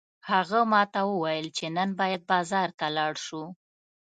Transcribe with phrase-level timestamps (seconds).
[0.29, 3.43] هغه ماته وویل چې نن باید بازار ته لاړ شو